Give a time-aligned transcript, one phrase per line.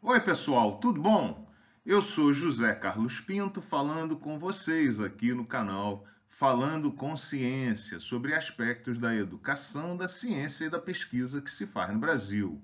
[0.00, 1.50] Oi, pessoal, tudo bom?
[1.84, 8.32] Eu sou José Carlos Pinto falando com vocês aqui no canal Falando com Ciência sobre
[8.32, 12.62] aspectos da educação, da ciência e da pesquisa que se faz no Brasil.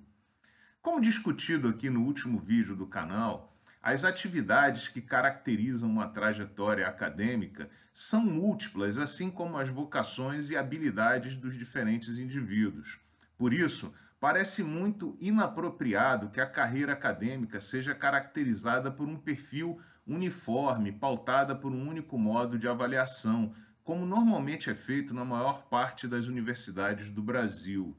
[0.80, 7.68] Como discutido aqui no último vídeo do canal, as atividades que caracterizam uma trajetória acadêmica
[7.92, 13.00] são múltiplas, assim como as vocações e habilidades dos diferentes indivíduos.
[13.36, 13.92] Por isso,
[14.24, 21.70] parece muito inapropriado que a carreira acadêmica seja caracterizada por um perfil uniforme, pautada por
[21.70, 27.22] um único modo de avaliação, como normalmente é feito na maior parte das universidades do
[27.22, 27.94] Brasil.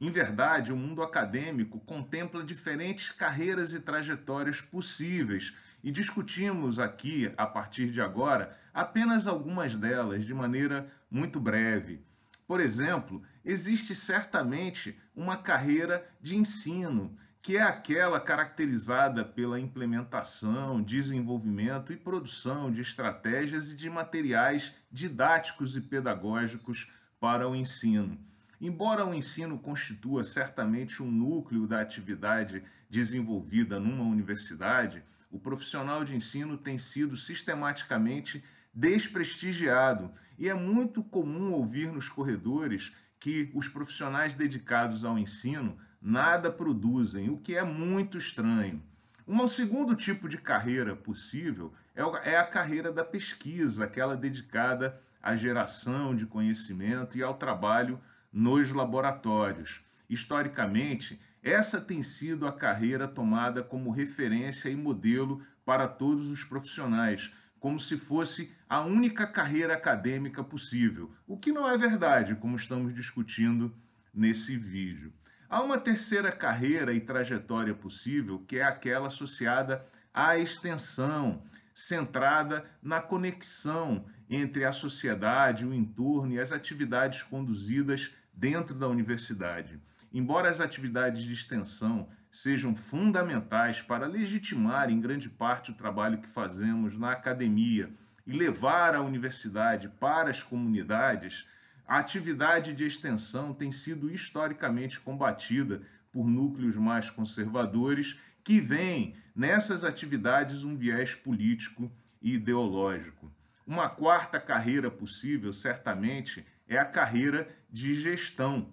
[0.00, 7.46] Em verdade, o mundo acadêmico contempla diferentes carreiras e trajetórias possíveis e discutimos aqui, a
[7.46, 12.09] partir de agora, apenas algumas delas de maneira muito breve.
[12.50, 21.92] Por exemplo, existe certamente uma carreira de ensino, que é aquela caracterizada pela implementação, desenvolvimento
[21.92, 28.18] e produção de estratégias e de materiais didáticos e pedagógicos para o ensino.
[28.60, 36.16] Embora o ensino constitua certamente um núcleo da atividade desenvolvida numa universidade, o profissional de
[36.16, 40.12] ensino tem sido sistematicamente desprestigiado.
[40.38, 47.28] E é muito comum ouvir nos corredores que os profissionais dedicados ao ensino nada produzem,
[47.28, 48.82] o que é muito estranho.
[49.28, 55.36] Um segundo tipo de carreira possível é, é a carreira da pesquisa, aquela dedicada à
[55.36, 58.00] geração de conhecimento e ao trabalho
[58.32, 59.82] nos laboratórios.
[60.08, 67.32] Historicamente, essa tem sido a carreira tomada como referência e modelo para todos os profissionais,
[67.60, 72.94] como se fosse a única carreira acadêmica possível, o que não é verdade, como estamos
[72.94, 73.72] discutindo
[74.12, 75.12] nesse vídeo.
[75.48, 81.42] Há uma terceira carreira e trajetória possível, que é aquela associada à extensão,
[81.74, 89.80] centrada na conexão entre a sociedade, o entorno e as atividades conduzidas dentro da universidade.
[90.12, 96.28] Embora as atividades de extensão sejam fundamentais para legitimar em grande parte o trabalho que
[96.28, 97.92] fazemos na academia
[98.26, 101.46] e levar a universidade para as comunidades,
[101.86, 105.82] a atividade de extensão tem sido historicamente combatida
[106.12, 111.90] por núcleos mais conservadores que veem nessas atividades um viés político
[112.22, 113.30] e ideológico.
[113.66, 118.72] Uma quarta carreira possível, certamente, é a carreira de gestão,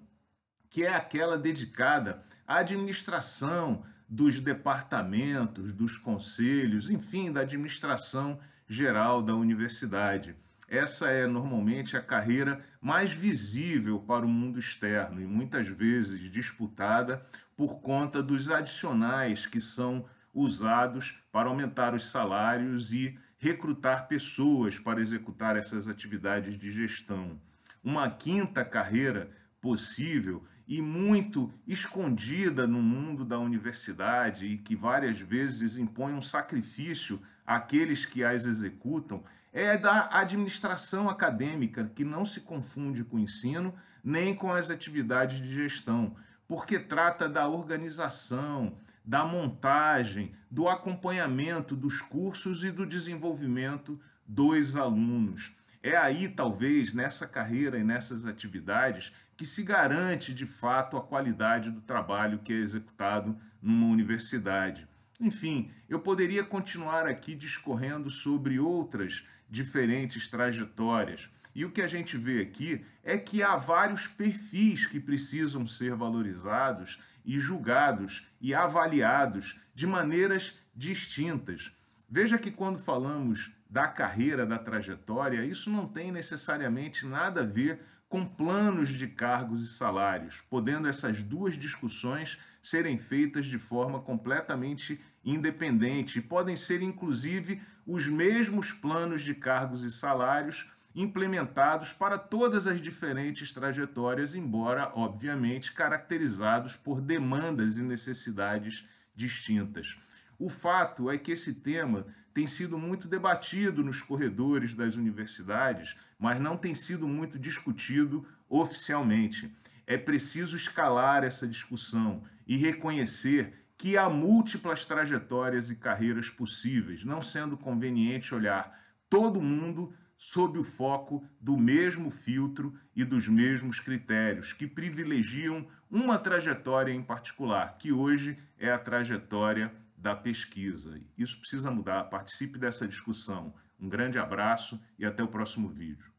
[0.69, 9.35] que é aquela dedicada à administração dos departamentos, dos conselhos, enfim, da administração geral da
[9.35, 10.33] universidade.
[10.69, 17.23] Essa é normalmente a carreira mais visível para o mundo externo e muitas vezes disputada
[17.55, 25.01] por conta dos adicionais que são usados para aumentar os salários e recrutar pessoas para
[25.01, 27.39] executar essas atividades de gestão.
[27.83, 29.31] Uma quinta carreira
[29.61, 37.21] possível e muito escondida no mundo da universidade e que várias vezes impõe um sacrifício
[37.45, 39.23] àqueles que as executam,
[39.53, 43.73] é da administração acadêmica, que não se confunde com o ensino
[44.03, 46.15] nem com as atividades de gestão,
[46.47, 55.53] porque trata da organização, da montagem, do acompanhamento dos cursos e do desenvolvimento dos alunos.
[55.81, 61.69] É aí, talvez, nessa carreira e nessas atividades, que se garante de fato a qualidade
[61.69, 64.87] do trabalho que é executado numa universidade.
[65.21, 71.29] Enfim, eu poderia continuar aqui discorrendo sobre outras diferentes trajetórias.
[71.53, 75.95] E o que a gente vê aqui é que há vários perfis que precisam ser
[75.95, 81.71] valorizados e julgados e avaliados de maneiras distintas.
[82.09, 87.81] Veja que quando falamos da carreira, da trajetória, isso não tem necessariamente nada a ver
[88.09, 94.99] com planos de cargos e salários, podendo essas duas discussões serem feitas de forma completamente
[95.23, 102.81] independente podem ser inclusive os mesmos planos de cargos e salários implementados para todas as
[102.81, 109.97] diferentes trajetórias, embora obviamente caracterizados por demandas e necessidades distintas.
[110.39, 116.39] O fato é que esse tema tem sido muito debatido nos corredores das universidades, mas
[116.39, 119.51] não tem sido muito discutido oficialmente.
[119.87, 127.21] É preciso escalar essa discussão e reconhecer que há múltiplas trajetórias e carreiras possíveis, não
[127.21, 128.79] sendo conveniente olhar
[129.09, 136.17] todo mundo sob o foco do mesmo filtro e dos mesmos critérios, que privilegiam uma
[136.17, 139.71] trajetória em particular, que hoje é a trajetória
[140.07, 141.01] da pesquisa.
[141.17, 142.05] Isso precisa mudar.
[142.05, 143.53] Participe dessa discussão.
[143.77, 146.09] Um grande abraço e até o próximo vídeo.